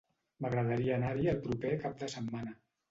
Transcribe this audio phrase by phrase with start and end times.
[0.45, 2.61] M'agradaria anar-hi el proper cap de setmana.